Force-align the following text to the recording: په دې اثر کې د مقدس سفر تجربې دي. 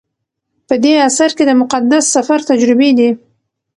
په 0.67 0.75
دې 0.83 0.93
اثر 1.07 1.29
کې 1.37 1.43
د 1.47 1.51
مقدس 1.61 2.03
سفر 2.15 2.39
تجربې 2.49 2.89
دي. 2.97 3.09